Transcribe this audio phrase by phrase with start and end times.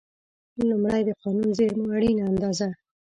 [0.69, 2.67] لومړی: د قانوني زېرمو اړینه اندازه.